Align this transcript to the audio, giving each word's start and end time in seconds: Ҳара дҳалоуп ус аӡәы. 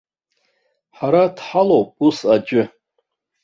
Ҳара 0.97 1.23
дҳалоуп 1.35 1.89
ус 2.05 2.17
аӡәы. 2.33 2.63